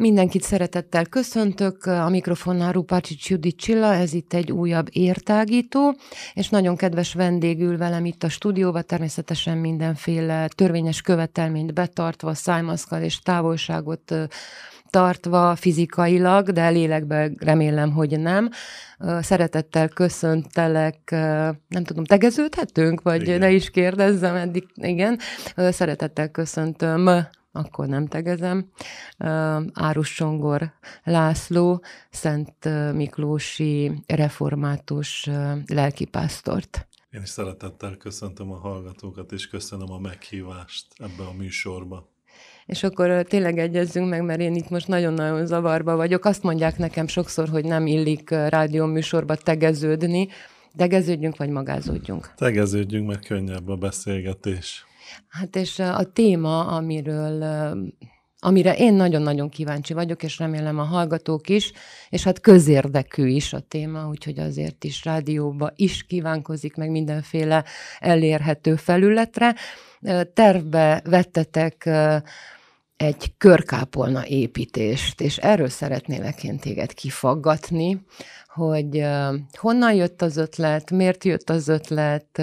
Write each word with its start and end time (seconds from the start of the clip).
Mindenkit 0.00 0.42
szeretettel 0.42 1.06
köszöntök, 1.06 1.84
a 1.84 2.08
mikrofonnál 2.08 2.72
Rupácsi 2.72 3.16
Judit 3.22 3.56
Csilla, 3.56 3.94
ez 3.94 4.12
itt 4.12 4.32
egy 4.32 4.52
újabb 4.52 4.86
értágító, 4.90 5.96
és 6.34 6.48
nagyon 6.48 6.76
kedves 6.76 7.14
vendég 7.14 7.60
ül 7.60 7.76
velem 7.76 8.04
itt 8.04 8.22
a 8.22 8.28
stúdióban, 8.28 8.84
természetesen 8.86 9.58
mindenféle 9.58 10.48
törvényes 10.48 11.00
követelményt 11.00 11.74
betartva, 11.74 12.34
szájmaszkal 12.34 13.02
és 13.02 13.18
távolságot 13.18 14.14
tartva 14.90 15.56
fizikailag, 15.56 16.50
de 16.50 16.68
lélekben 16.68 17.36
remélem, 17.40 17.92
hogy 17.92 18.20
nem. 18.20 18.50
Szeretettel 19.20 19.88
köszöntelek, 19.88 20.98
nem 21.68 21.84
tudom, 21.84 22.04
tegeződhetünk, 22.04 23.02
vagy 23.02 23.22
igen. 23.22 23.38
ne 23.38 23.50
is 23.50 23.70
kérdezzem 23.70 24.34
eddig, 24.34 24.64
igen. 24.74 25.18
Szeretettel 25.56 26.28
köszöntöm 26.28 27.28
akkor 27.52 27.86
nem 27.86 28.06
tegezem, 28.06 28.70
Árus 29.72 30.14
Csongor 30.14 30.72
László, 31.04 31.82
Szent 32.10 32.68
Miklósi 32.92 34.02
református 34.06 35.28
lelkipásztort. 35.66 36.88
Én 37.10 37.22
is 37.22 37.28
szeretettel 37.28 37.96
köszöntöm 37.96 38.52
a 38.52 38.56
hallgatókat, 38.56 39.32
és 39.32 39.48
köszönöm 39.48 39.90
a 39.90 39.98
meghívást 39.98 40.86
ebbe 40.96 41.28
a 41.28 41.32
műsorba. 41.32 42.08
És 42.66 42.82
akkor 42.82 43.22
tényleg 43.22 43.58
egyezzünk 43.58 44.08
meg, 44.08 44.24
mert 44.24 44.40
én 44.40 44.54
itt 44.54 44.68
most 44.68 44.88
nagyon-nagyon 44.88 45.46
zavarba 45.46 45.96
vagyok. 45.96 46.24
Azt 46.24 46.42
mondják 46.42 46.78
nekem 46.78 47.06
sokszor, 47.06 47.48
hogy 47.48 47.64
nem 47.64 47.86
illik 47.86 48.30
rádió 48.30 48.86
műsorba 48.86 49.36
tegeződni. 49.36 50.28
Tegeződjünk, 50.76 51.36
vagy 51.36 51.48
magázódjunk? 51.48 52.32
Tegeződjünk, 52.36 53.06
mert 53.06 53.26
könnyebb 53.26 53.68
a 53.68 53.76
beszélgetés. 53.76 54.86
Hát 55.28 55.56
és 55.56 55.78
a 55.78 56.04
téma, 56.12 56.66
amiről 56.66 57.42
amire 58.42 58.76
én 58.76 58.94
nagyon-nagyon 58.94 59.48
kíváncsi 59.48 59.92
vagyok, 59.92 60.22
és 60.22 60.38
remélem 60.38 60.78
a 60.78 60.82
hallgatók 60.82 61.48
is, 61.48 61.72
és 62.08 62.24
hát 62.24 62.40
közérdekű 62.40 63.26
is 63.26 63.52
a 63.52 63.60
téma, 63.60 64.08
úgyhogy 64.08 64.38
azért 64.38 64.84
is 64.84 65.04
rádióba 65.04 65.72
is 65.76 66.02
kívánkozik 66.02 66.76
meg 66.76 66.90
mindenféle 66.90 67.64
elérhető 67.98 68.76
felületre. 68.76 69.54
Tervbe 70.34 71.02
vettetek 71.04 71.88
egy 73.00 73.32
körkápolna 73.38 74.26
építést, 74.26 75.20
és 75.20 75.36
erről 75.36 75.68
szeretnélek 75.68 76.44
én 76.44 76.58
téged 76.58 76.92
kifaggatni, 76.94 78.04
hogy 78.46 79.04
honnan 79.58 79.94
jött 79.94 80.22
az 80.22 80.36
ötlet, 80.36 80.90
miért 80.90 81.24
jött 81.24 81.50
az 81.50 81.68
ötlet, 81.68 82.42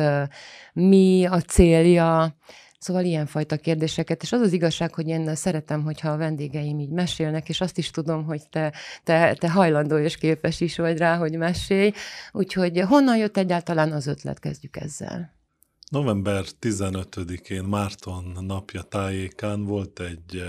mi 0.73 1.25
a 1.25 1.41
célja, 1.41 2.35
Szóval 2.79 3.03
ilyenfajta 3.03 3.57
kérdéseket, 3.57 4.21
és 4.21 4.31
az 4.31 4.41
az 4.41 4.53
igazság, 4.53 4.93
hogy 4.93 5.07
én 5.07 5.35
szeretem, 5.35 5.83
hogyha 5.83 6.09
a 6.09 6.17
vendégeim 6.17 6.79
így 6.79 6.89
mesélnek, 6.89 7.49
és 7.49 7.61
azt 7.61 7.77
is 7.77 7.91
tudom, 7.91 8.25
hogy 8.25 8.49
te, 8.49 8.73
te, 9.03 9.33
te 9.33 9.49
hajlandó 9.49 9.97
és 9.97 10.17
képes 10.17 10.61
is 10.61 10.77
vagy 10.77 10.97
rá, 10.97 11.17
hogy 11.17 11.37
mesélj. 11.37 11.91
Úgyhogy 12.31 12.79
honnan 12.79 13.17
jött 13.17 13.37
egyáltalán 13.37 13.91
az 13.91 14.07
ötlet, 14.07 14.39
kezdjük 14.39 14.77
ezzel. 14.77 15.36
November 15.89 16.45
15-én 16.61 17.63
Márton 17.63 18.37
napja 18.41 18.81
tájékán 18.81 19.63
volt 19.63 19.99
egy 19.99 20.43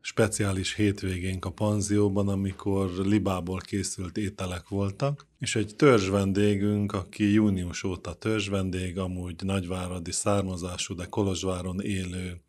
speciális 0.00 0.74
hétvégénk 0.74 1.44
a 1.44 1.50
panzióban, 1.50 2.28
amikor 2.28 2.90
libából 2.90 3.58
készült 3.58 4.16
ételek 4.16 4.68
voltak, 4.68 5.26
és 5.38 5.56
egy 5.56 5.76
törzsvendégünk, 5.76 6.92
aki 6.92 7.32
június 7.32 7.82
óta 7.82 8.12
törzsvendég, 8.12 8.98
amúgy 8.98 9.44
nagyváradi 9.44 10.12
származású, 10.12 10.94
de 10.94 11.04
Kolozsváron 11.04 11.80
élő 11.80 12.40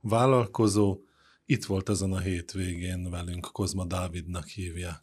vállalkozó, 0.00 0.98
itt 1.46 1.64
volt 1.64 1.88
ezen 1.88 2.12
a 2.12 2.18
hétvégén 2.18 3.10
velünk, 3.10 3.48
Kozma 3.52 3.84
Dávidnak 3.84 4.46
hívják. 4.46 5.02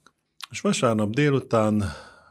És 0.50 0.62
vasárnap 0.62 1.10
délután, 1.10 1.84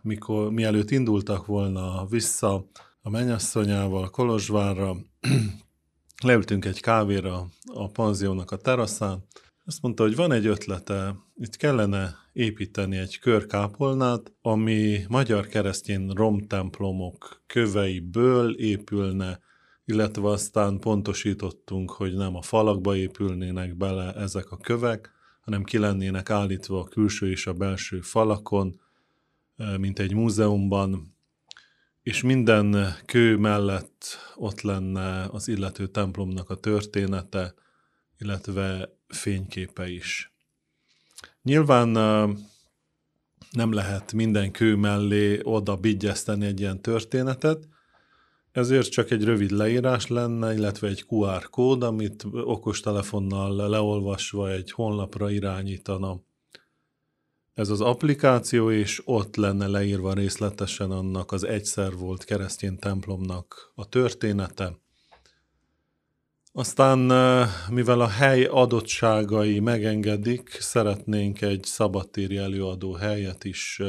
mikor, 0.03 0.50
mielőtt 0.50 0.91
indultak 0.91 1.47
volna 1.47 2.06
vissza 2.06 2.66
a 3.06 3.10
mennyasszonyával 3.10 4.10
Kolozsvárra, 4.10 4.97
leültünk 6.25 6.65
egy 6.65 6.81
kávéra 6.81 7.47
a 7.75 7.88
panziónak 7.88 8.50
a 8.50 8.56
teraszán, 8.56 9.25
azt 9.65 9.82
mondta, 9.82 10.03
hogy 10.03 10.16
van 10.16 10.32
egy 10.32 10.47
ötlete, 10.47 11.16
itt 11.37 11.56
kellene 11.56 12.15
építeni 12.32 12.97
egy 12.97 13.19
körkápolnát, 13.19 14.32
ami 14.42 15.04
magyar 15.09 15.47
keresztény 15.47 16.10
romtemplomok 16.10 17.42
köveiből 17.47 18.54
épülne, 18.54 19.41
illetve 19.84 20.28
aztán 20.28 20.78
pontosítottunk, 20.78 21.91
hogy 21.91 22.15
nem 22.15 22.36
a 22.36 22.42
falakba 22.42 22.97
épülnének 22.97 23.76
bele 23.76 24.15
ezek 24.15 24.50
a 24.50 24.56
kövek, 24.56 25.12
hanem 25.41 25.65
ki 25.65 25.78
lennének 25.78 26.31
állítva 26.31 26.81
a 26.81 26.88
külső 26.88 27.31
és 27.31 27.47
a 27.47 27.53
belső 27.53 28.00
falakon, 28.00 28.81
mint 29.78 29.98
egy 29.98 30.15
múzeumban, 30.15 31.14
és 32.04 32.22
minden 32.22 32.97
kő 33.06 33.37
mellett 33.37 34.19
ott 34.37 34.60
lenne 34.60 35.25
az 35.25 35.48
illető 35.48 35.87
templomnak 35.87 36.50
a 36.50 36.54
története, 36.54 37.54
illetve 38.19 38.97
fényképe 39.09 39.91
is. 39.91 40.32
Nyilván 41.42 41.88
nem 43.50 43.72
lehet 43.72 44.12
minden 44.12 44.50
kő 44.50 44.75
mellé 44.75 45.41
oda 45.42 45.76
bigyeszteni 45.76 46.47
egy 46.47 46.60
ilyen 46.60 46.82
történetet, 46.82 47.69
ezért 48.53 48.91
csak 48.91 49.10
egy 49.10 49.25
rövid 49.25 49.50
leírás 49.50 50.06
lenne, 50.06 50.54
illetve 50.54 50.88
egy 50.88 51.04
QR 51.09 51.50
kód, 51.50 51.82
amit 51.82 52.25
okostelefonnal 52.32 53.69
leolvasva 53.69 54.50
egy 54.50 54.71
honlapra 54.71 55.31
irányítana. 55.31 56.21
Ez 57.54 57.69
az 57.69 57.81
applikáció, 57.81 58.70
és 58.70 59.03
ott 59.04 59.37
lenne 59.37 59.66
leírva 59.66 60.12
részletesen 60.12 60.91
annak 60.91 61.32
az 61.32 61.44
egyszer 61.44 61.92
volt 61.92 62.25
keresztény 62.25 62.78
templomnak 62.78 63.72
a 63.75 63.88
története, 63.88 64.82
aztán, 66.56 66.98
mivel 67.70 68.00
a 68.00 68.09
hely 68.09 68.44
adottságai 68.44 69.60
megengedik, 69.60 70.48
szeretnénk 70.60 71.41
egy 71.41 71.65
szabadtéri 71.65 72.37
előadó 72.37 72.92
helyet 72.92 73.44
is 73.44 73.82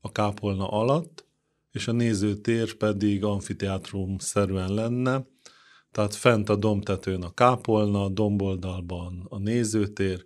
a 0.00 0.12
kápolna 0.12 0.68
alatt, 0.68 1.26
és 1.72 1.88
a 1.88 1.92
nézőtér 1.92 2.74
pedig 2.74 3.24
amfiteátrum-szerűen 3.24 4.74
lenne, 4.74 5.26
tehát 5.92 6.14
fent 6.14 6.48
a 6.48 6.56
domtetőn 6.56 7.22
a 7.22 7.34
kápolna, 7.34 8.08
domboldalban 8.08 9.26
a 9.28 9.38
nézőtér, 9.38 10.24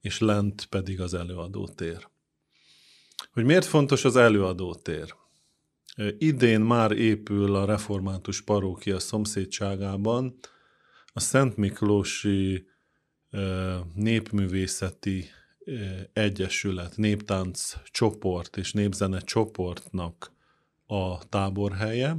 és 0.00 0.18
lent 0.18 0.66
pedig 0.66 1.00
az 1.00 1.14
előadótér. 1.14 2.08
Hogy 3.32 3.44
miért 3.44 3.64
fontos 3.64 4.04
az 4.04 4.16
előadótér? 4.16 5.14
Idén 6.18 6.60
már 6.60 6.92
épül 6.92 7.54
a 7.54 7.64
református 7.64 8.42
parókia 8.42 8.98
szomszédságában 8.98 10.38
a 11.12 11.20
Szent 11.20 11.56
Miklósi 11.56 12.66
Népművészeti 13.94 15.30
Egyesület, 16.12 16.96
Néptánc 16.96 17.74
csoport 17.90 18.56
és 18.56 18.72
Népzene 18.72 19.20
csoportnak 19.20 20.32
a 20.86 21.28
táborhelye, 21.28 22.16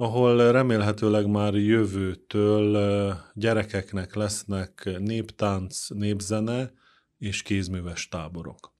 ahol 0.00 0.52
remélhetőleg 0.52 1.26
már 1.26 1.54
jövőtől 1.54 3.16
gyerekeknek 3.34 4.14
lesznek 4.14 4.90
néptánc, 4.98 5.88
népzene 5.88 6.72
és 7.18 7.42
kézműves 7.42 8.08
táborok. 8.08 8.72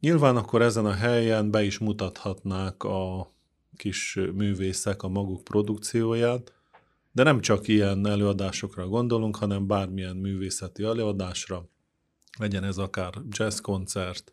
Nyilván 0.00 0.36
akkor 0.36 0.62
ezen 0.62 0.86
a 0.86 0.92
helyen 0.92 1.50
be 1.50 1.62
is 1.62 1.78
mutathatnák 1.78 2.82
a 2.82 3.32
kis 3.76 4.18
művészek 4.34 5.02
a 5.02 5.08
maguk 5.08 5.44
produkcióját, 5.44 6.52
de 7.12 7.22
nem 7.22 7.40
csak 7.40 7.68
ilyen 7.68 8.06
előadásokra 8.06 8.86
gondolunk, 8.88 9.36
hanem 9.36 9.66
bármilyen 9.66 10.16
művészeti 10.16 10.82
előadásra, 10.82 11.68
legyen 12.38 12.64
ez 12.64 12.78
akár 12.78 13.12
jazzkoncert, 13.28 14.32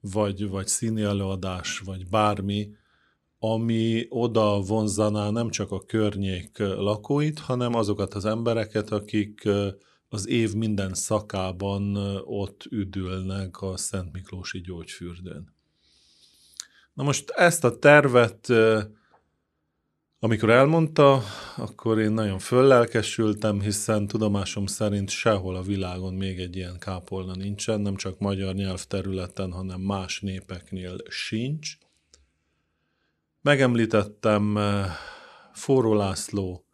vagy, 0.00 0.48
vagy 0.48 0.66
színi 0.66 1.02
előadás, 1.02 1.78
vagy 1.78 2.08
bármi, 2.08 2.76
ami 3.38 4.06
oda 4.08 4.60
vonzaná 4.60 5.30
nem 5.30 5.50
csak 5.50 5.70
a 5.70 5.84
környék 5.84 6.58
lakóit, 6.58 7.38
hanem 7.38 7.74
azokat 7.74 8.14
az 8.14 8.24
embereket, 8.24 8.90
akik 8.90 9.48
az 10.08 10.28
év 10.28 10.54
minden 10.54 10.94
szakában 10.94 11.96
ott 12.24 12.64
üdülnek 12.70 13.62
a 13.62 13.76
Szent 13.76 14.12
Miklósi 14.12 14.60
gyógyfürdőn. 14.60 15.54
Na 16.92 17.02
most 17.02 17.30
ezt 17.30 17.64
a 17.64 17.78
tervet, 17.78 18.48
amikor 20.18 20.50
elmondta, 20.50 21.22
akkor 21.56 21.98
én 21.98 22.12
nagyon 22.12 22.38
föllelkesültem, 22.38 23.60
hiszen 23.60 24.06
tudomásom 24.06 24.66
szerint 24.66 25.10
sehol 25.10 25.56
a 25.56 25.62
világon 25.62 26.14
még 26.14 26.38
egy 26.38 26.56
ilyen 26.56 26.78
kápolna 26.78 27.34
nincsen, 27.34 27.80
nem 27.80 27.96
csak 27.96 28.18
magyar 28.18 28.54
nyelvterületen, 28.54 29.52
hanem 29.52 29.80
más 29.80 30.20
népeknél 30.20 30.96
sincs. 31.08 31.78
Megemlítettem 33.46 34.58
Forró 35.52 35.94
László 35.94 36.66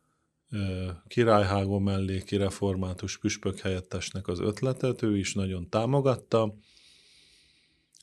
királyhágó 1.07 1.79
melléki 1.79 2.37
református 2.37 3.19
püspök 3.19 3.59
helyettesnek 3.59 4.29
az 4.29 4.41
ötletet, 4.41 5.03
ő 5.03 5.19
is 5.19 5.35
nagyon 5.35 5.69
támogatta. 5.69 6.55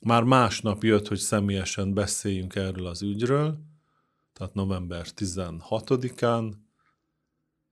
Már 0.02 0.24
másnap 0.24 0.84
jött, 0.84 1.08
hogy 1.08 1.18
személyesen 1.18 1.94
beszéljünk 1.94 2.56
erről 2.56 2.86
az 2.86 3.02
ügyről, 3.02 3.58
tehát 4.34 4.54
november 4.54 5.06
16-án, 5.16 6.54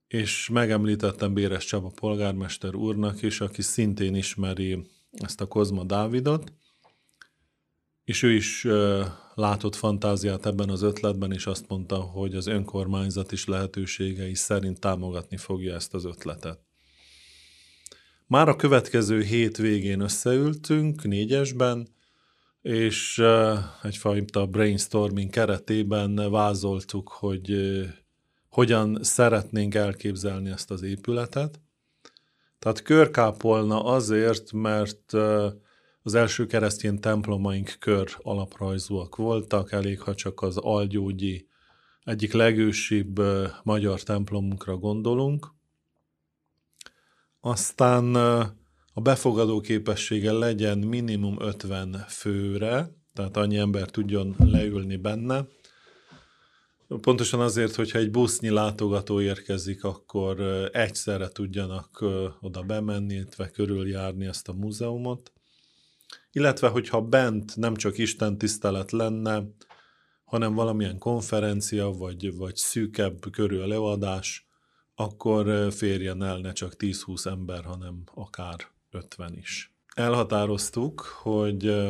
és 0.07 0.49
megemlítettem 0.49 1.33
Béres 1.33 1.65
Csaba 1.65 1.91
polgármester 1.95 2.75
úrnak 2.75 3.21
is, 3.21 3.41
aki 3.41 3.61
szintén 3.61 4.15
ismeri 4.15 4.87
ezt 5.11 5.41
a 5.41 5.47
Kozma 5.47 5.83
Dávidot, 5.83 6.51
és 8.07 8.23
ő 8.23 8.31
is 8.31 8.67
látott 9.35 9.75
fantáziát 9.75 10.45
ebben 10.45 10.69
az 10.69 10.81
ötletben, 10.81 11.31
és 11.31 11.45
azt 11.45 11.65
mondta, 11.67 11.95
hogy 11.95 12.35
az 12.35 12.47
önkormányzat 12.47 13.31
is 13.31 13.45
lehetőségei 13.45 14.33
szerint 14.35 14.79
támogatni 14.79 15.37
fogja 15.37 15.73
ezt 15.73 15.93
az 15.93 16.05
ötletet. 16.05 16.59
Már 18.27 18.49
a 18.49 18.55
következő 18.55 19.21
hét 19.21 19.57
végén 19.57 19.99
összeültünk 19.99 21.03
négyesben, 21.03 21.87
és 22.61 23.23
egyfajta 23.81 24.45
brainstorming 24.45 25.29
keretében 25.29 26.31
vázoltuk, 26.31 27.09
hogy 27.09 27.55
hogyan 28.49 29.03
szeretnénk 29.03 29.75
elképzelni 29.75 30.49
ezt 30.49 30.71
az 30.71 30.81
épületet. 30.81 31.59
Tehát 32.59 32.81
körkápolna 32.81 33.83
azért, 33.83 34.51
mert 34.51 35.13
az 36.07 36.15
első 36.15 36.45
keresztény 36.45 36.99
templomaink 36.99 37.75
kör 37.79 38.17
alaprajzúak 38.21 39.15
voltak, 39.15 39.71
elég 39.71 40.01
ha 40.01 40.15
csak 40.15 40.41
az 40.41 40.57
algyógyi 40.57 41.47
egyik 42.03 42.33
legősibb 42.33 43.21
magyar 43.63 44.03
templomunkra 44.03 44.77
gondolunk. 44.77 45.47
Aztán 47.39 48.15
a 48.93 49.01
befogadó 49.01 49.61
képessége 49.61 50.31
legyen 50.31 50.77
minimum 50.77 51.35
50 51.39 52.05
főre, 52.07 52.89
tehát 53.13 53.37
annyi 53.37 53.57
ember 53.57 53.89
tudjon 53.89 54.35
leülni 54.39 54.95
benne. 54.95 55.47
Pontosan 56.87 57.39
azért, 57.39 57.75
hogyha 57.75 57.99
egy 57.99 58.11
busznyi 58.11 58.49
látogató 58.49 59.21
érkezik, 59.21 59.83
akkor 59.83 60.39
egyszerre 60.73 61.27
tudjanak 61.27 62.03
oda 62.39 62.61
bemenni, 62.61 63.13
illetve 63.13 63.49
körüljárni 63.49 64.25
ezt 64.25 64.47
a 64.47 64.53
múzeumot 64.53 65.31
illetve 66.37 66.67
hogyha 66.67 67.01
bent 67.01 67.55
nem 67.55 67.75
csak 67.75 67.97
Isten 67.97 68.37
tisztelet 68.37 68.91
lenne, 68.91 69.43
hanem 70.23 70.53
valamilyen 70.53 70.97
konferencia, 70.97 71.89
vagy, 71.89 72.35
vagy 72.35 72.55
szűkebb 72.55 73.31
körül 73.31 73.61
előadás, 73.61 74.47
akkor 74.95 75.71
férjen 75.73 76.23
el 76.23 76.37
ne 76.37 76.51
csak 76.51 76.73
10-20 76.77 77.25
ember, 77.25 77.63
hanem 77.63 78.03
akár 78.13 78.55
50 78.91 79.37
is. 79.37 79.73
Elhatároztuk, 79.95 81.01
hogy 81.01 81.87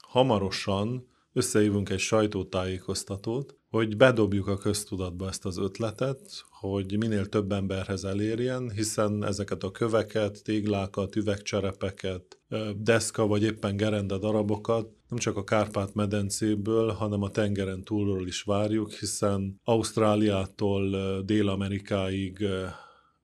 hamarosan 0.00 1.08
összehívunk 1.32 1.90
egy 1.90 1.98
sajtótájékoztatót, 1.98 3.56
hogy 3.70 3.96
bedobjuk 3.96 4.46
a 4.46 4.56
köztudatba 4.56 5.28
ezt 5.28 5.44
az 5.44 5.58
ötletet, 5.58 6.44
hogy 6.50 6.96
minél 6.98 7.26
több 7.26 7.52
emberhez 7.52 8.04
elérjen, 8.04 8.70
hiszen 8.70 9.24
ezeket 9.24 9.62
a 9.62 9.70
köveket, 9.70 10.42
téglákat, 10.42 11.16
üvegcserepeket, 11.16 12.35
deszka 12.76 13.26
vagy 13.26 13.42
éppen 13.42 13.76
gerenda 13.76 14.18
darabokat 14.18 14.88
nem 15.08 15.18
csak 15.18 15.36
a 15.36 15.44
Kárpát-medencéből, 15.44 16.92
hanem 16.92 17.22
a 17.22 17.30
tengeren 17.30 17.84
túlról 17.84 18.26
is 18.26 18.42
várjuk, 18.42 18.92
hiszen 18.92 19.60
Ausztráliától 19.64 21.22
Dél-Amerikáig 21.22 22.46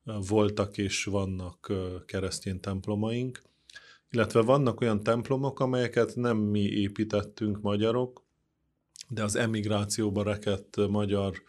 voltak 0.04 0.78
és 0.78 1.04
vannak 1.04 1.72
keresztény 2.06 2.60
templomaink, 2.60 3.42
illetve 4.10 4.40
vannak 4.40 4.80
olyan 4.80 5.02
templomok, 5.02 5.60
amelyeket 5.60 6.16
nem 6.16 6.36
mi 6.36 6.60
építettünk 6.60 7.60
magyarok, 7.60 8.24
de 9.08 9.22
az 9.22 9.36
emigrációba 9.36 10.22
rekedt 10.22 10.88
magyar 10.88 11.42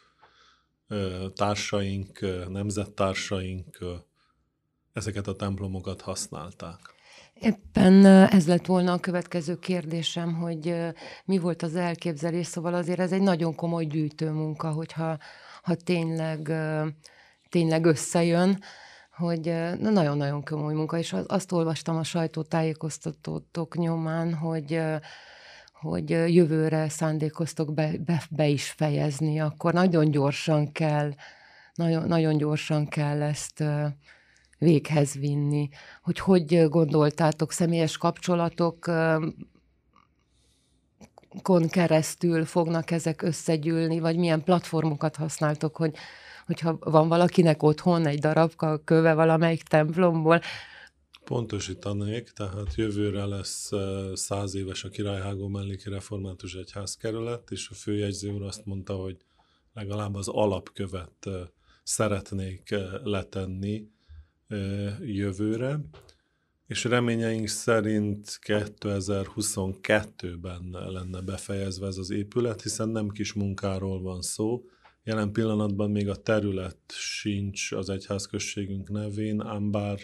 társaink, 1.33 2.19
nemzettársaink 2.49 3.77
ezeket 4.93 5.27
a 5.27 5.35
templomokat 5.35 6.01
használták. 6.01 6.92
Éppen 7.33 8.05
ez 8.05 8.47
lett 8.47 8.65
volna 8.65 8.93
a 8.93 8.99
következő 8.99 9.59
kérdésem, 9.59 10.33
hogy 10.33 10.75
mi 11.25 11.37
volt 11.37 11.61
az 11.61 11.75
elképzelés, 11.75 12.47
szóval 12.47 12.73
azért 12.73 12.99
ez 12.99 13.11
egy 13.11 13.21
nagyon 13.21 13.55
komoly 13.55 13.85
gyűjtőmunka, 13.85 14.71
hogyha 14.71 15.17
ha 15.61 15.75
tényleg, 15.75 16.51
tényleg 17.49 17.85
összejön, 17.85 18.61
hogy 19.15 19.53
nagyon-nagyon 19.79 20.43
komoly 20.43 20.73
munka, 20.73 20.97
és 20.97 21.15
azt 21.27 21.51
olvastam 21.51 21.97
a 21.97 22.03
sajtótájékoztatótok 22.03 23.77
nyomán, 23.77 24.33
hogy 24.33 24.81
hogy 25.83 26.09
jövőre 26.09 26.89
szándékoztok 26.89 27.73
be, 27.73 27.91
be, 28.05 28.23
be 28.29 28.47
is 28.47 28.69
fejezni, 28.69 29.39
akkor 29.39 29.73
nagyon 29.73 30.11
gyorsan 30.11 30.71
kell, 30.71 31.13
nagyon, 31.73 32.07
nagyon 32.07 32.37
gyorsan 32.37 32.87
kell 32.87 33.21
ezt 33.21 33.63
véghez 34.63 35.13
vinni. 35.13 35.69
Hogy 36.01 36.19
hogy 36.19 36.67
gondoltátok, 36.69 37.51
személyes 37.51 37.97
kapcsolatok 37.97 38.91
kon 41.41 41.67
keresztül 41.67 42.45
fognak 42.45 42.91
ezek 42.91 43.21
összegyűlni, 43.21 43.99
vagy 43.99 44.17
milyen 44.17 44.43
platformokat 44.43 45.15
használtok, 45.15 45.75
hogy 45.75 45.95
hogyha 46.45 46.77
van 46.79 47.07
valakinek 47.07 47.63
otthon 47.63 48.05
egy 48.05 48.19
darabka 48.19 48.81
köve 48.83 49.13
valamelyik 49.13 49.63
templomból, 49.63 50.41
Pontosítanék, 51.23 52.29
tehát 52.29 52.75
jövőre 52.75 53.25
lesz 53.25 53.71
száz 54.13 54.55
éves 54.55 54.83
a 54.83 54.89
Királyhágó 54.89 55.47
melléki 55.47 55.89
református 55.89 56.53
egyházkerület, 56.53 57.51
és 57.51 57.69
a 57.69 57.73
főjegyző 57.73 58.31
úr 58.31 58.41
azt 58.41 58.65
mondta, 58.65 58.95
hogy 58.95 59.17
legalább 59.73 60.15
az 60.15 60.27
alapkövet 60.27 61.29
szeretnék 61.83 62.75
letenni 63.03 63.87
jövőre, 65.05 65.79
és 66.67 66.83
reményeink 66.83 67.47
szerint 67.47 68.39
2022-ben 68.47 70.69
lenne 70.71 71.21
befejezve 71.21 71.87
ez 71.87 71.97
az 71.97 72.09
épület, 72.09 72.61
hiszen 72.61 72.89
nem 72.89 73.09
kis 73.09 73.33
munkáról 73.33 74.01
van 74.01 74.21
szó. 74.21 74.63
Jelen 75.03 75.31
pillanatban 75.31 75.91
még 75.91 76.09
a 76.09 76.15
terület 76.15 76.77
sincs 76.87 77.71
az 77.71 77.89
egyházközségünk 77.89 78.89
nevén, 78.89 79.41
ám 79.41 79.71
bár 79.71 79.99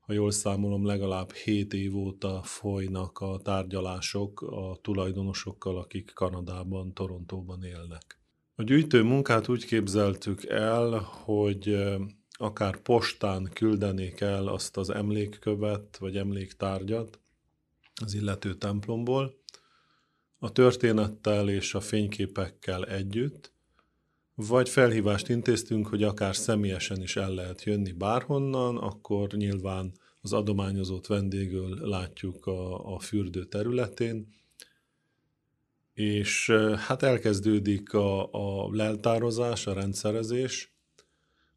ha 0.00 0.12
jól 0.12 0.30
számolom, 0.30 0.86
legalább 0.86 1.32
7 1.32 1.72
év 1.72 1.96
óta 1.96 2.40
folynak 2.42 3.18
a 3.18 3.40
tárgyalások 3.42 4.40
a 4.40 4.78
tulajdonosokkal, 4.82 5.78
akik 5.78 6.10
Kanadában, 6.14 6.94
Torontóban 6.94 7.64
élnek. 7.64 8.20
A 8.54 8.62
gyűjtő 8.62 9.02
munkát 9.02 9.48
úgy 9.48 9.64
képzeltük 9.64 10.44
el, 10.44 10.98
hogy 10.98 11.76
akár 12.42 12.76
postán 12.76 13.50
küldenék 13.52 14.20
el 14.20 14.46
azt 14.46 14.76
az 14.76 14.90
emlékkövet, 14.90 15.96
vagy 15.96 16.16
emléktárgyat 16.16 17.20
az 18.02 18.14
illető 18.14 18.54
templomból, 18.54 19.34
a 20.38 20.52
történettel 20.52 21.48
és 21.48 21.74
a 21.74 21.80
fényképekkel 21.80 22.84
együtt, 22.84 23.52
vagy 24.34 24.68
felhívást 24.68 25.28
intéztünk, 25.28 25.86
hogy 25.86 26.02
akár 26.02 26.36
személyesen 26.36 27.02
is 27.02 27.16
el 27.16 27.34
lehet 27.34 27.62
jönni 27.62 27.92
bárhonnan, 27.92 28.76
akkor 28.76 29.32
nyilván 29.32 29.92
az 30.20 30.32
adományozót 30.32 31.06
vendégül 31.06 31.88
látjuk 31.88 32.46
a, 32.46 32.94
a 32.94 32.98
fürdő 32.98 33.44
területén, 33.44 34.34
és 35.94 36.50
hát 36.76 37.02
elkezdődik 37.02 37.92
a, 37.92 38.32
a 38.32 38.74
leltározás, 38.74 39.66
a 39.66 39.72
rendszerezés. 39.72 40.71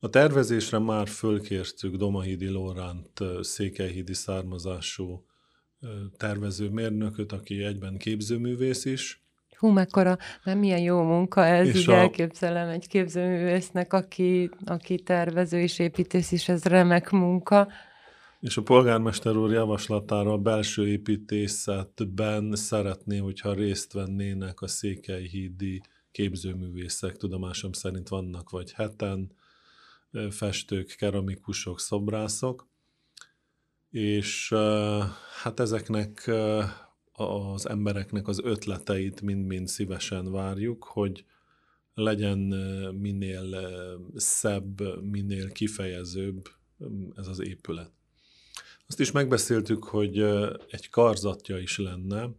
A 0.06 0.10
tervezésre 0.10 0.80
már 0.80 1.08
fölkértük 1.08 1.96
Domahidi 1.96 2.48
Lóránt, 2.48 3.20
székelyhídi 3.42 4.14
származású 4.14 5.26
tervezőmérnököt, 6.18 7.32
aki 7.32 7.64
egyben 7.64 7.98
képzőművész 7.98 8.86
is, 8.86 9.24
Hú, 9.58 9.68
mekkora, 9.68 10.18
nem 10.44 10.58
milyen 10.58 10.80
jó 10.80 11.04
munka 11.04 11.46
ez, 11.46 11.68
és 11.68 11.76
így 11.76 11.90
a... 11.90 11.94
elképzelem 11.94 12.70
egy 12.70 12.88
képzőművésznek, 12.88 13.94
aki, 13.94 14.50
aki 14.66 15.00
tervező 15.00 15.60
és 15.60 15.80
építész 15.80 16.32
is, 16.32 16.50
ez 16.50 16.64
remek 16.64 17.10
munka. 17.10 17.68
És 18.40 18.58
a 18.58 18.62
polgármester 18.62 19.36
úr 19.36 19.52
javaslatára 19.52 20.32
a 20.32 20.38
belső 20.38 20.88
építészetben 20.88 22.56
szeretné, 22.56 23.18
hogyha 23.18 23.54
részt 23.54 23.94
vennének 23.94 24.62
a 24.62 24.68
Székelyhídi 24.68 25.82
képzőművészek. 26.12 27.18
Tudomásom 27.18 27.72
szerint 27.72 28.08
vannak 28.08 28.50
vagy 28.50 28.72
heten, 28.72 29.32
festők, 30.30 30.96
keramikusok, 30.98 31.80
szobrászok, 31.80 32.68
és 33.90 34.54
hát 35.42 35.60
ezeknek 35.60 36.32
az 37.12 37.70
embereknek 37.70 38.28
az 38.28 38.40
ötleteit 38.44 39.22
mind-mind 39.22 39.68
szívesen 39.68 40.32
várjuk, 40.32 40.84
hogy 40.84 41.26
legyen 41.94 42.40
minél 43.00 43.56
szebb, 44.16 45.04
minél 45.04 45.52
kifejezőbb 45.52 46.48
ez 47.16 47.28
az 47.28 47.40
épület. 47.40 47.92
Azt 48.88 49.00
is 49.00 49.12
megbeszéltük, 49.12 49.84
hogy 49.84 50.20
egy 50.68 50.90
karzatja 50.90 51.58
is 51.58 51.78
lenne, 51.78 52.30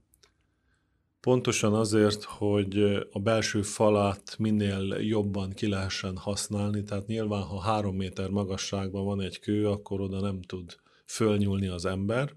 pontosan 1.26 1.74
azért, 1.74 2.24
hogy 2.24 2.78
a 3.10 3.18
belső 3.18 3.62
falát 3.62 4.36
minél 4.38 4.96
jobban 5.00 5.50
ki 5.52 5.68
lehessen 5.68 6.16
használni, 6.16 6.82
tehát 6.82 7.06
nyilván, 7.06 7.42
ha 7.42 7.60
három 7.60 7.96
méter 7.96 8.30
magasságban 8.30 9.04
van 9.04 9.20
egy 9.20 9.38
kő, 9.38 9.68
akkor 9.68 10.00
oda 10.00 10.20
nem 10.20 10.42
tud 10.42 10.76
fölnyúlni 11.04 11.66
az 11.66 11.84
ember, 11.84 12.32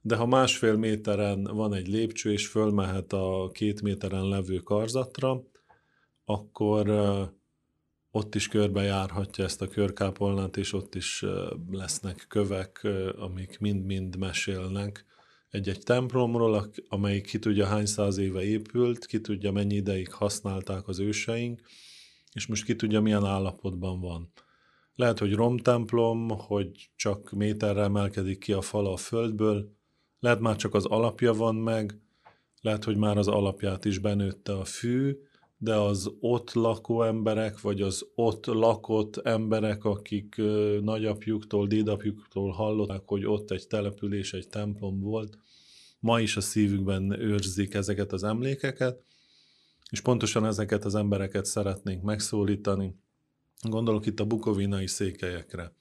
de 0.00 0.16
ha 0.16 0.26
másfél 0.26 0.76
méteren 0.76 1.42
van 1.42 1.74
egy 1.74 1.88
lépcső, 1.88 2.32
és 2.32 2.46
fölmehet 2.46 3.12
a 3.12 3.50
két 3.52 3.82
méteren 3.82 4.28
levő 4.28 4.56
karzatra, 4.56 5.42
akkor 6.24 6.88
ott 8.10 8.34
is 8.34 8.48
körbejárhatja 8.48 9.44
ezt 9.44 9.62
a 9.62 9.68
körkápolnát, 9.68 10.56
és 10.56 10.72
ott 10.72 10.94
is 10.94 11.24
lesznek 11.70 12.24
kövek, 12.28 12.86
amik 13.18 13.58
mind-mind 13.58 14.16
mesélnek 14.16 15.07
egy-egy 15.50 15.82
templomról, 15.84 16.70
amelyik 16.88 17.26
ki 17.26 17.38
tudja 17.38 17.66
hány 17.66 17.86
száz 17.86 18.18
éve 18.18 18.42
épült, 18.42 19.06
ki 19.06 19.20
tudja 19.20 19.52
mennyi 19.52 19.74
ideig 19.74 20.12
használták 20.12 20.88
az 20.88 20.98
őseink, 20.98 21.60
és 22.32 22.46
most 22.46 22.64
ki 22.64 22.76
tudja 22.76 23.00
milyen 23.00 23.24
állapotban 23.24 24.00
van. 24.00 24.32
Lehet, 24.94 25.18
hogy 25.18 25.34
romtemplom, 25.34 26.28
hogy 26.28 26.90
csak 26.96 27.30
méterre 27.30 27.82
emelkedik 27.82 28.38
ki 28.38 28.52
a 28.52 28.60
fala 28.60 28.92
a 28.92 28.96
földből, 28.96 29.76
lehet 30.20 30.40
már 30.40 30.56
csak 30.56 30.74
az 30.74 30.84
alapja 30.84 31.32
van 31.32 31.54
meg, 31.54 32.00
lehet, 32.60 32.84
hogy 32.84 32.96
már 32.96 33.18
az 33.18 33.28
alapját 33.28 33.84
is 33.84 33.98
benőtte 33.98 34.52
a 34.52 34.64
fű, 34.64 35.16
de 35.58 35.74
az 35.74 36.10
ott 36.20 36.52
lakó 36.52 37.02
emberek, 37.02 37.60
vagy 37.60 37.82
az 37.82 38.06
ott 38.14 38.46
lakott 38.46 39.16
emberek, 39.16 39.84
akik 39.84 40.36
nagyapjuktól, 40.80 41.66
dédapjuktól 41.66 42.50
hallották, 42.50 43.02
hogy 43.06 43.24
ott 43.24 43.50
egy 43.50 43.66
település, 43.66 44.32
egy 44.32 44.48
templom 44.48 45.00
volt, 45.00 45.38
ma 46.00 46.20
is 46.20 46.36
a 46.36 46.40
szívükben 46.40 47.20
őrzik 47.20 47.74
ezeket 47.74 48.12
az 48.12 48.24
emlékeket, 48.24 49.02
és 49.90 50.00
pontosan 50.00 50.46
ezeket 50.46 50.84
az 50.84 50.94
embereket 50.94 51.44
szeretnénk 51.44 52.02
megszólítani. 52.02 52.94
Gondolok 53.62 54.06
itt 54.06 54.20
a 54.20 54.24
bukovinai 54.24 54.86
székelyekre. 54.86 55.72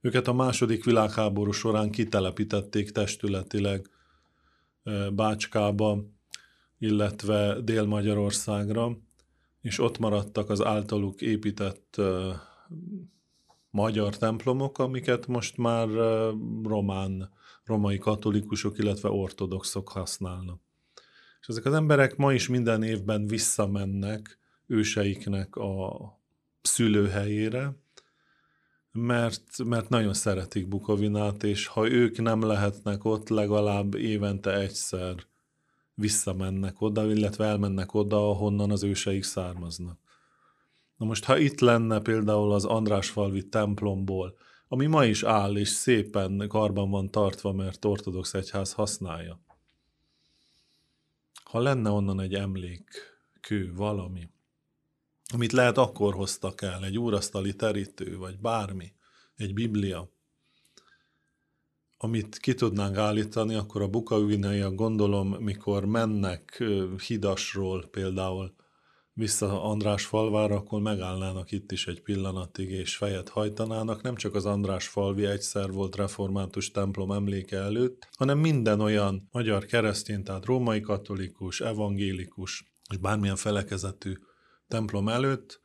Őket 0.00 0.28
a 0.28 0.32
második 0.32 0.84
világháború 0.84 1.50
során 1.50 1.90
kitelepítették 1.90 2.90
testületileg 2.90 3.90
Bácskába, 5.12 6.04
illetve 6.84 7.60
Dél-Magyarországra, 7.60 8.98
és 9.60 9.78
ott 9.78 9.98
maradtak 9.98 10.50
az 10.50 10.64
általuk 10.64 11.20
épített 11.20 12.00
magyar 13.70 14.16
templomok, 14.16 14.78
amiket 14.78 15.26
most 15.26 15.56
már 15.56 15.88
román, 16.62 17.30
romai 17.64 17.98
katolikusok, 17.98 18.78
illetve 18.78 19.08
ortodoxok 19.08 19.88
használnak. 19.88 20.60
És 21.40 21.46
ezek 21.46 21.64
az 21.64 21.74
emberek 21.74 22.16
ma 22.16 22.32
is 22.32 22.48
minden 22.48 22.82
évben 22.82 23.26
visszamennek 23.26 24.38
őseiknek 24.66 25.56
a 25.56 26.12
szülőhelyére, 26.62 27.76
mert, 28.92 29.64
mert 29.64 29.88
nagyon 29.88 30.14
szeretik 30.14 30.68
Bukovinát, 30.68 31.42
és 31.42 31.66
ha 31.66 31.90
ők 31.90 32.18
nem 32.22 32.42
lehetnek 32.42 33.04
ott, 33.04 33.28
legalább 33.28 33.94
évente 33.94 34.58
egyszer 34.58 35.14
visszamennek 35.94 36.80
oda, 36.80 37.12
illetve 37.12 37.44
elmennek 37.44 37.94
oda, 37.94 38.30
ahonnan 38.30 38.70
az 38.70 38.82
őseik 38.82 39.22
származnak. 39.22 39.98
Na 40.96 41.06
most, 41.06 41.24
ha 41.24 41.38
itt 41.38 41.60
lenne 41.60 42.00
például 42.00 42.52
az 42.52 42.64
Andrásfalvi 42.64 43.48
templomból, 43.48 44.36
ami 44.68 44.86
ma 44.86 45.04
is 45.04 45.22
áll, 45.22 45.56
és 45.56 45.68
szépen 45.68 46.48
karban 46.48 46.90
van 46.90 47.10
tartva, 47.10 47.52
mert 47.52 47.84
ortodox 47.84 48.34
egyház 48.34 48.72
használja. 48.72 49.40
Ha 51.44 51.60
lenne 51.60 51.90
onnan 51.90 52.20
egy 52.20 52.34
emlékkő, 52.34 53.72
valami, 53.74 54.28
amit 55.32 55.52
lehet 55.52 55.78
akkor 55.78 56.14
hoztak 56.14 56.62
el, 56.62 56.84
egy 56.84 56.98
úrasztali 56.98 57.56
terítő, 57.56 58.16
vagy 58.16 58.38
bármi, 58.38 58.92
egy 59.36 59.54
biblia, 59.54 60.13
amit 62.04 62.36
ki 62.36 62.54
tudnánk 62.54 62.96
állítani, 62.96 63.54
akkor 63.54 63.82
a 63.82 63.88
bukaüvinaiak 63.88 64.74
gondolom, 64.74 65.28
mikor 65.28 65.84
mennek 65.84 66.62
hidasról 67.06 67.88
például 67.90 68.54
vissza 69.12 69.62
András 69.62 70.04
falvára, 70.04 70.54
akkor 70.54 70.80
megállnának 70.80 71.52
itt 71.52 71.72
is 71.72 71.86
egy 71.86 72.02
pillanatig, 72.02 72.70
és 72.70 72.96
fejet 72.96 73.28
hajtanának. 73.28 74.02
Nem 74.02 74.14
csak 74.14 74.34
az 74.34 74.46
András 74.46 74.88
falvi 74.88 75.26
egyszer 75.26 75.70
volt 75.70 75.96
református 75.96 76.70
templom 76.70 77.12
emléke 77.12 77.56
előtt, 77.56 78.08
hanem 78.16 78.38
minden 78.38 78.80
olyan 78.80 79.28
magyar 79.32 79.64
keresztény, 79.64 80.22
tehát 80.22 80.44
római 80.44 80.80
katolikus, 80.80 81.60
evangélikus, 81.60 82.72
és 82.90 82.96
bármilyen 82.96 83.36
felekezetű 83.36 84.12
templom 84.68 85.08
előtt, 85.08 85.60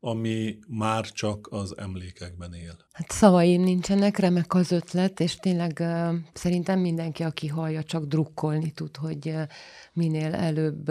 ami 0.00 0.58
már 0.68 1.04
csak 1.04 1.48
az 1.50 1.78
emlékekben 1.78 2.52
él. 2.52 2.76
Hát 2.92 3.10
szavaim 3.10 3.62
nincsenek, 3.62 4.18
remek 4.18 4.54
az 4.54 4.72
ötlet, 4.72 5.20
és 5.20 5.36
tényleg 5.36 5.82
szerintem 6.32 6.80
mindenki, 6.80 7.22
aki 7.22 7.46
hallja, 7.46 7.82
csak 7.82 8.04
drukkolni 8.04 8.70
tud, 8.70 8.96
hogy 8.96 9.34
minél 9.92 10.34
előbb 10.34 10.90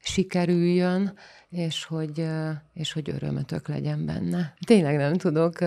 sikerüljön, 0.00 1.18
és 1.48 1.84
hogy, 1.84 2.26
és 2.72 2.92
hogy 2.92 3.10
örömötök 3.10 3.68
legyen 3.68 4.06
benne. 4.06 4.54
Tényleg 4.66 4.96
nem 4.96 5.14
tudok, 5.14 5.60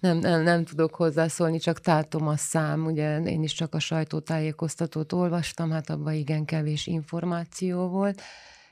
nem, 0.00 0.18
nem, 0.18 0.42
nem 0.42 0.64
tudok 0.64 0.94
hozzászólni, 0.94 1.58
csak 1.58 1.80
tátom 1.80 2.28
a 2.28 2.36
szám, 2.36 2.84
ugye 2.84 3.20
én 3.20 3.42
is 3.42 3.52
csak 3.52 3.74
a 3.74 3.78
sajtótájékoztatót 3.78 5.12
olvastam, 5.12 5.70
hát 5.70 5.90
abban 5.90 6.12
igen 6.12 6.44
kevés 6.44 6.86
információ 6.86 7.88
volt, 7.88 8.22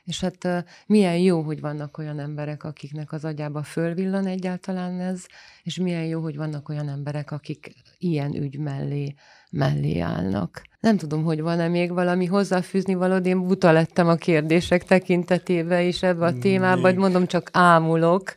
és 0.07 0.21
hát 0.21 0.65
milyen 0.85 1.17
jó, 1.17 1.41
hogy 1.41 1.61
vannak 1.61 1.97
olyan 1.97 2.19
emberek, 2.19 2.63
akiknek 2.63 3.11
az 3.11 3.25
agyába 3.25 3.63
fölvillan 3.63 4.25
egyáltalán 4.25 4.99
ez, 4.99 5.25
és 5.63 5.77
milyen 5.77 6.05
jó, 6.05 6.21
hogy 6.21 6.35
vannak 6.35 6.69
olyan 6.69 6.89
emberek, 6.89 7.31
akik 7.31 7.73
ilyen 7.97 8.35
ügy 8.35 8.59
mellé, 8.59 9.13
mellé 9.49 9.99
állnak. 9.99 10.61
Nem 10.79 10.97
tudom, 10.97 11.23
hogy 11.23 11.41
van-e 11.41 11.67
még 11.67 11.93
valami 11.93 12.25
hozzáfűzni 12.25 12.93
valód, 12.93 13.25
én 13.25 13.47
buta 13.47 13.71
lettem 13.71 14.07
a 14.07 14.15
kérdések 14.15 14.83
tekintetében 14.83 15.81
is 15.81 16.03
ebbe 16.03 16.25
a 16.25 16.37
témába, 16.37 16.81
vagy 16.81 16.95
mondom, 16.95 17.25
csak 17.25 17.49
ámulok, 17.53 18.33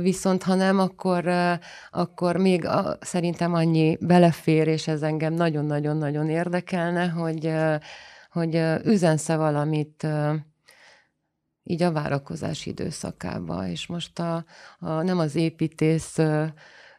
viszont 0.00 0.42
ha 0.42 0.54
nem, 0.54 0.78
akkor, 0.78 1.28
akkor 1.90 2.36
még 2.36 2.64
a, 2.64 2.98
szerintem 3.00 3.54
annyi 3.54 3.96
belefér, 4.00 4.68
és 4.68 4.88
ez 4.88 5.02
engem 5.02 5.34
nagyon-nagyon-nagyon 5.34 6.28
érdekelne, 6.28 7.08
hogy, 7.08 7.52
hogy 8.30 8.62
üzensze 8.84 9.36
valamit 9.36 10.06
így 11.66 11.82
a 11.82 11.92
várakozás 11.92 12.66
időszakába, 12.66 13.68
és 13.68 13.86
most 13.86 14.18
a, 14.18 14.44
a, 14.78 15.02
nem 15.02 15.18
az 15.18 15.34
építész 15.34 16.18
ö, 16.18 16.44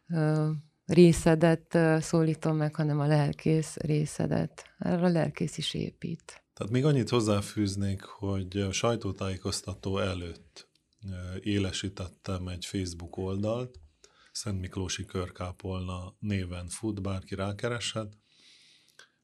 ö, 0.09 0.49
részedet 0.85 1.77
szólítom 1.99 2.55
meg, 2.55 2.75
hanem 2.75 2.99
a 2.99 3.07
lelkész 3.07 3.75
részedet. 3.75 4.63
Erre 4.77 5.05
a 5.05 5.09
lelkész 5.09 5.57
is 5.57 5.73
épít. 5.73 6.43
Tehát 6.53 6.73
még 6.73 6.85
annyit 6.85 7.09
hozzáfűznék, 7.09 8.03
hogy 8.03 8.57
a 8.57 8.71
sajtótájékoztató 8.71 9.97
előtt 9.97 10.69
élesítettem 11.39 12.47
egy 12.47 12.65
Facebook 12.65 13.17
oldalt, 13.17 13.79
Szent 14.31 14.59
Miklósi 14.59 15.05
Körkápolna 15.05 16.15
néven 16.19 16.67
fut, 16.67 17.01
bárki 17.01 17.35
rákereshet, 17.35 18.17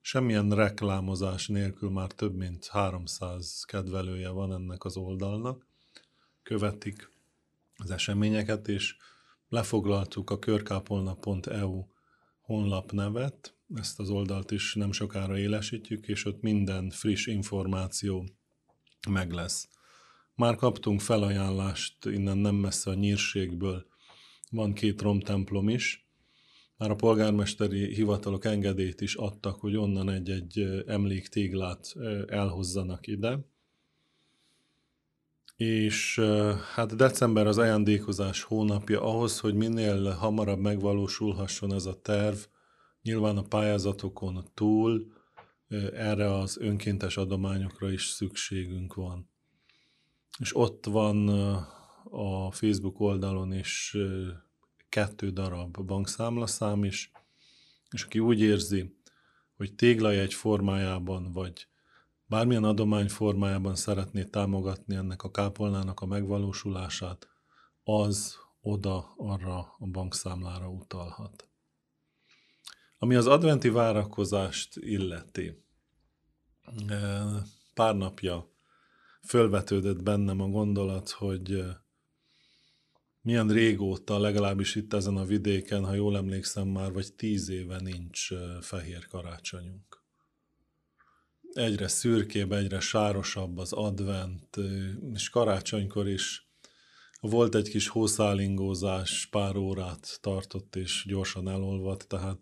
Semmilyen 0.05 0.49
reklámozás 0.49 1.47
nélkül 1.47 1.89
már 1.89 2.11
több 2.11 2.35
mint 2.35 2.67
300 2.67 3.63
kedvelője 3.63 4.29
van 4.29 4.53
ennek 4.53 4.83
az 4.83 4.97
oldalnak. 4.97 5.65
Követik 6.41 7.09
az 7.77 7.91
eseményeket, 7.91 8.67
és 8.67 8.95
lefoglaltuk 9.49 10.29
a 10.29 10.39
körkápolna.eu 10.39 11.85
honlap 12.41 12.91
nevet, 12.91 13.55
ezt 13.75 13.99
az 13.99 14.09
oldalt 14.09 14.51
is 14.51 14.75
nem 14.75 14.91
sokára 14.91 15.37
élesítjük, 15.37 16.07
és 16.07 16.25
ott 16.25 16.41
minden 16.41 16.89
friss 16.89 17.25
információ 17.25 18.27
meg 19.09 19.31
lesz. 19.31 19.69
Már 20.35 20.55
kaptunk 20.55 21.01
felajánlást 21.01 22.05
innen 22.05 22.37
nem 22.37 22.55
messze 22.55 22.89
a 22.89 22.93
nyírségből, 22.93 23.85
van 24.49 24.73
két 24.73 25.01
romtemplom 25.01 25.69
is, 25.69 26.02
már 26.77 26.89
a 26.89 26.95
polgármesteri 26.95 27.93
hivatalok 27.93 28.45
engedélyt 28.45 29.01
is 29.01 29.15
adtak, 29.15 29.59
hogy 29.59 29.75
onnan 29.75 30.09
egy-egy 30.09 30.83
emléktéglát 30.87 31.93
elhozzanak 32.27 33.07
ide. 33.07 33.39
És 35.55 36.19
hát 36.73 36.95
december 36.95 37.47
az 37.47 37.57
ajándékozás 37.57 38.43
hónapja 38.43 39.01
ahhoz, 39.01 39.39
hogy 39.39 39.53
minél 39.53 40.09
hamarabb 40.09 40.59
megvalósulhasson 40.59 41.73
ez 41.73 41.85
a 41.85 42.01
terv, 42.01 42.37
nyilván 43.01 43.37
a 43.37 43.41
pályázatokon 43.41 44.49
túl 44.53 45.11
erre 45.93 46.33
az 46.33 46.57
önkéntes 46.57 47.17
adományokra 47.17 47.91
is 47.91 48.05
szükségünk 48.05 48.93
van. 48.93 49.29
És 50.39 50.55
ott 50.55 50.85
van 50.85 51.27
a 52.03 52.51
Facebook 52.51 52.99
oldalon 52.99 53.53
is 53.53 53.97
kettő 54.93 55.29
darab 55.29 55.85
bankszámlaszám 55.85 56.83
is, 56.83 57.11
és 57.89 58.03
aki 58.03 58.19
úgy 58.19 58.41
érzi, 58.41 58.97
hogy 59.57 59.75
téglajegy 59.75 60.33
formájában, 60.33 61.31
vagy 61.31 61.67
bármilyen 62.25 62.63
adomány 62.63 63.09
formájában 63.09 63.75
szeretné 63.75 64.23
támogatni 64.23 64.95
ennek 64.95 65.23
a 65.23 65.31
kápolnának 65.31 65.99
a 65.99 66.05
megvalósulását, 66.05 67.27
az 67.83 68.37
oda 68.61 69.13
arra 69.17 69.75
a 69.79 69.85
bankszámlára 69.85 70.69
utalhat. 70.69 71.47
Ami 72.97 73.15
az 73.15 73.27
adventi 73.27 73.69
várakozást 73.69 74.77
illeti, 74.77 75.63
pár 77.73 77.95
napja 77.95 78.51
fölvetődött 79.21 80.03
bennem 80.03 80.41
a 80.41 80.47
gondolat, 80.47 81.09
hogy 81.09 81.65
milyen 83.23 83.47
régóta, 83.47 84.19
legalábbis 84.19 84.75
itt 84.75 84.93
ezen 84.93 85.17
a 85.17 85.25
vidéken, 85.25 85.85
ha 85.85 85.93
jól 85.93 86.17
emlékszem 86.17 86.67
már, 86.67 86.91
vagy 86.91 87.13
tíz 87.13 87.49
éve 87.49 87.79
nincs 87.81 88.27
fehér 88.61 89.07
karácsonyunk. 89.07 90.03
Egyre 91.53 91.87
szürkébb, 91.87 92.51
egyre 92.51 92.79
sárosabb 92.79 93.57
az 93.57 93.73
advent, 93.73 94.57
és 95.13 95.29
karácsonykor 95.29 96.07
is 96.07 96.47
volt 97.19 97.55
egy 97.55 97.69
kis 97.69 97.87
hószálingózás, 97.87 99.27
pár 99.31 99.55
órát 99.55 100.17
tartott, 100.21 100.75
és 100.75 101.05
gyorsan 101.07 101.49
elolvadt, 101.49 102.07
tehát 102.07 102.39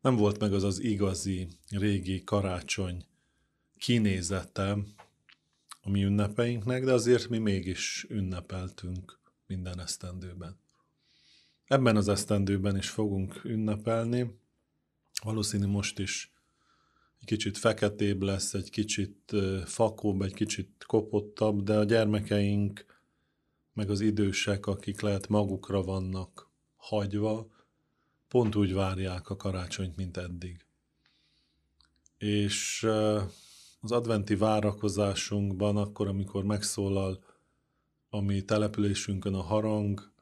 nem 0.00 0.16
volt 0.16 0.38
meg 0.38 0.52
az 0.52 0.62
az 0.62 0.82
igazi, 0.82 1.48
régi 1.70 2.24
karácsony 2.24 3.06
kinézete 3.78 4.78
a 5.80 5.90
mi 5.90 6.04
ünnepeinknek, 6.04 6.84
de 6.84 6.92
azért 6.92 7.28
mi 7.28 7.38
mégis 7.38 8.06
ünnepeltünk 8.08 9.20
minden 9.52 9.80
esztendőben. 9.80 10.58
Ebben 11.64 11.96
az 11.96 12.08
esztendőben 12.08 12.76
is 12.76 12.88
fogunk 12.88 13.44
ünnepelni. 13.44 14.38
Valószínű 15.22 15.66
most 15.66 15.98
is 15.98 16.32
egy 17.20 17.26
kicsit 17.26 17.58
feketébb 17.58 18.22
lesz, 18.22 18.54
egy 18.54 18.70
kicsit 18.70 19.34
fakóbb, 19.64 20.22
egy 20.22 20.34
kicsit 20.34 20.84
kopottabb, 20.86 21.62
de 21.62 21.78
a 21.78 21.84
gyermekeink, 21.84 22.84
meg 23.72 23.90
az 23.90 24.00
idősek, 24.00 24.66
akik 24.66 25.00
lehet 25.00 25.28
magukra 25.28 25.82
vannak 25.82 26.50
hagyva, 26.76 27.48
pont 28.28 28.54
úgy 28.54 28.72
várják 28.72 29.30
a 29.30 29.36
karácsonyt, 29.36 29.96
mint 29.96 30.16
eddig. 30.16 30.66
És 32.18 32.82
az 33.80 33.92
adventi 33.92 34.34
várakozásunkban, 34.34 35.76
akkor, 35.76 36.06
amikor 36.06 36.44
megszólal 36.44 37.31
a 38.14 38.20
mi 38.20 38.42
településünkön 38.42 39.34
a 39.34 39.42
harang, 39.42 40.12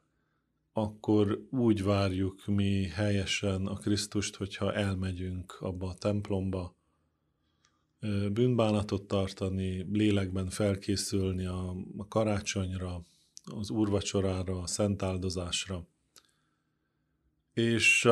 akkor 0.73 1.47
úgy 1.51 1.83
várjuk 1.83 2.47
mi 2.47 2.85
helyesen 2.85 3.67
a 3.67 3.75
Krisztust, 3.75 4.37
hogyha 4.37 4.73
elmegyünk 4.73 5.57
abba 5.61 5.89
a 5.89 5.95
templomba, 5.95 6.75
bűnbánatot 8.33 9.03
tartani, 9.03 9.87
lélekben 9.93 10.49
felkészülni 10.49 11.47
a, 11.47 11.77
a 11.97 12.09
karácsonyra, 12.09 13.03
az 13.45 13.71
úrvacsorára, 13.71 14.61
a 14.61 14.67
szentáldozásra. 14.67 15.87
És 17.55 18.03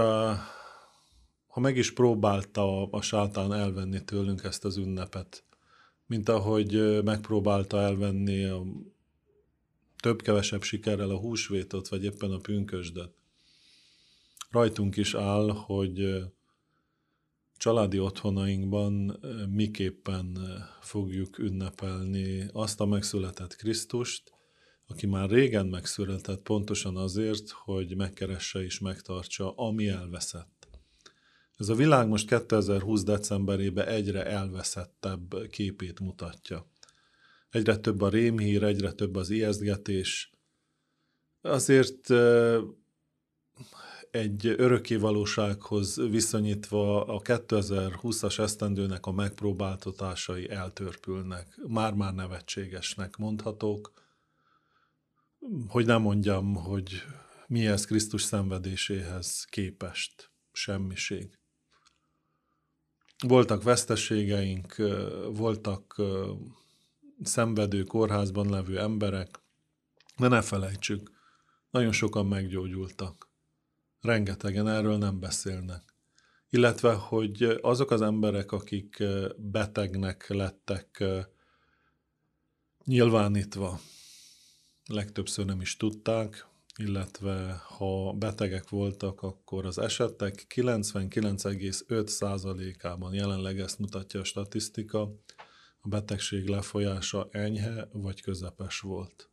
ha 1.47 1.61
meg 1.61 1.77
is 1.77 1.93
próbálta 1.93 2.91
a 2.91 3.03
sátán 3.03 3.53
elvenni 3.53 4.05
tőlünk 4.05 4.45
ezt 4.45 4.65
az 4.65 4.77
ünnepet, 4.77 5.45
mint 6.07 6.29
ahogy 6.29 7.03
megpróbálta 7.05 7.81
elvenni 7.81 8.45
a 8.45 8.63
több-kevesebb 10.01 10.63
sikerrel 10.63 11.11
a 11.11 11.19
húsvétot, 11.19 11.89
vagy 11.89 12.05
éppen 12.05 12.31
a 12.31 12.39
pünkösdet. 12.39 13.13
Rajtunk 14.51 14.97
is 14.97 15.15
áll, 15.15 15.51
hogy 15.51 16.25
családi 17.57 17.99
otthonainkban 17.99 19.21
miképpen 19.51 20.39
fogjuk 20.81 21.39
ünnepelni 21.39 22.49
azt 22.53 22.81
a 22.81 22.87
megszületett 22.87 23.57
Krisztust, 23.57 24.33
aki 24.87 25.07
már 25.07 25.31
régen 25.31 25.67
megszületett 25.67 26.43
pontosan 26.43 26.97
azért, 26.97 27.51
hogy 27.51 27.97
megkeresse 27.97 28.63
és 28.63 28.79
megtartsa, 28.79 29.55
ami 29.55 29.89
elveszett. 29.89 30.69
Ez 31.57 31.69
a 31.69 31.75
világ 31.75 32.09
most 32.09 32.29
2020. 32.29 33.03
decemberében 33.03 33.87
egyre 33.87 34.27
elveszettebb 34.27 35.49
képét 35.51 36.01
mutatja. 36.01 36.67
Egyre 37.51 37.77
több 37.77 38.01
a 38.01 38.09
rémhír, 38.09 38.63
egyre 38.63 38.93
több 38.93 39.17
az 39.17 39.31
ijesztgetés. 39.31 40.33
Azért 41.41 42.11
egy 44.11 44.47
örökké 44.47 44.97
valósághoz 44.97 45.97
viszonyítva 45.97 47.05
a 47.05 47.21
2020-as 47.21 48.39
esztendőnek 48.39 49.07
a 49.07 49.13
megpróbáltatásai 49.13 50.51
eltörpülnek. 50.51 51.61
Már-már 51.67 52.15
nevetségesnek 52.15 53.17
mondhatók. 53.17 53.93
Hogy 55.69 55.87
nem 55.87 56.03
mondjam, 56.03 56.55
hogy 56.55 57.03
mi 57.47 57.67
ez 57.67 57.85
Krisztus 57.85 58.23
szenvedéséhez 58.23 59.45
képest 59.45 60.31
semmiség. 60.53 61.39
Voltak 63.27 63.63
veszteségeink, 63.63 64.75
voltak 65.33 66.03
szenvedő 67.23 67.83
kórházban 67.83 68.51
levő 68.51 68.79
emberek, 68.79 69.41
de 70.17 70.29
ne 70.29 70.43
felejtsük, 70.43 71.11
nagyon 71.71 71.93
sokan 71.93 72.27
meggyógyultak. 72.27 73.29
Rengetegen 74.01 74.69
erről 74.69 74.99
nem 74.99 75.21
beszélnek. 75.21 75.83
Illetve, 76.51 76.93
hogy 76.93 77.59
azok 77.63 77.91
az 77.91 78.03
emberek, 78.03 78.53
akik 78.53 79.03
betegnek 79.37 80.29
lettek 80.29 81.05
nyilvánítva, 82.85 83.81
legtöbbször 84.87 85.45
nem 85.45 85.61
is 85.61 85.77
tudták, 85.77 86.47
illetve 86.77 87.63
ha 87.67 88.13
betegek 88.13 88.69
voltak, 88.69 89.23
akkor 89.23 89.67
az 89.67 89.79
esetek 89.79 90.47
99,5%-ában 90.55 93.15
jelenleg 93.15 93.61
ezt 93.61 93.79
mutatja 93.79 94.21
a 94.21 94.25
statisztika, 94.25 95.13
a 95.81 95.89
betegség 95.89 96.49
lefolyása 96.49 97.29
enyhe 97.31 97.89
vagy 97.93 98.21
közepes 98.21 98.81
volt. 98.81 99.31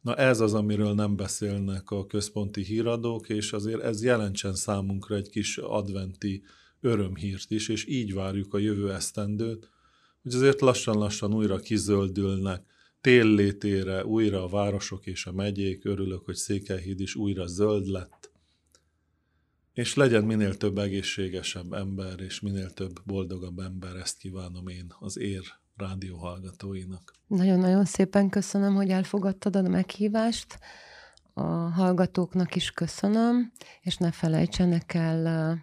Na 0.00 0.14
ez 0.14 0.40
az, 0.40 0.54
amiről 0.54 0.94
nem 0.94 1.16
beszélnek 1.16 1.90
a 1.90 2.06
központi 2.06 2.62
híradók, 2.62 3.28
és 3.28 3.52
azért 3.52 3.82
ez 3.82 4.02
jelentsen 4.02 4.54
számunkra 4.54 5.14
egy 5.16 5.30
kis 5.30 5.58
adventi 5.58 6.42
örömhírt 6.80 7.50
is, 7.50 7.68
és 7.68 7.86
így 7.86 8.14
várjuk 8.14 8.54
a 8.54 8.58
jövő 8.58 8.92
esztendőt, 8.92 9.70
hogy 10.22 10.34
azért 10.34 10.60
lassan-lassan 10.60 11.34
újra 11.34 11.58
kizöldülnek, 11.58 12.62
tél 13.00 14.02
újra 14.04 14.42
a 14.42 14.48
városok 14.48 15.06
és 15.06 15.26
a 15.26 15.32
megyék, 15.32 15.84
örülök, 15.84 16.24
hogy 16.24 16.34
Székelyhíd 16.34 17.00
is 17.00 17.14
újra 17.14 17.46
zöld 17.46 17.86
lett, 17.86 18.17
és 19.78 19.94
legyen 19.94 20.24
minél 20.24 20.56
több 20.56 20.78
egészségesebb 20.78 21.72
ember, 21.72 22.20
és 22.20 22.40
minél 22.40 22.70
több 22.70 22.92
boldogabb 23.04 23.58
ember, 23.58 23.96
ezt 23.96 24.18
kívánom 24.18 24.68
én 24.68 24.86
az 24.98 25.18
ér 25.18 25.42
rádió 25.76 26.16
hallgatóinak. 26.16 27.12
Nagyon-nagyon 27.26 27.84
szépen 27.84 28.28
köszönöm, 28.28 28.74
hogy 28.74 28.90
elfogadtad 28.90 29.56
a 29.56 29.62
meghívást. 29.62 30.58
A 31.32 31.42
hallgatóknak 31.50 32.54
is 32.54 32.70
köszönöm, 32.70 33.52
és 33.80 33.96
ne 33.96 34.12
felejtsenek 34.12 34.94
el 34.94 35.56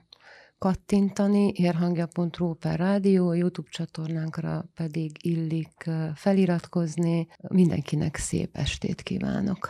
kattintani, 0.57 1.51
érhangja.ru 1.55 2.53
per 2.53 2.79
rádió, 2.79 3.33
YouTube 3.33 3.69
csatornánkra 3.71 4.65
pedig 4.75 5.11
illik 5.21 5.89
feliratkozni. 6.15 7.27
Mindenkinek 7.47 8.15
szép 8.15 8.49
estét 8.57 9.01
kívánok! 9.01 9.69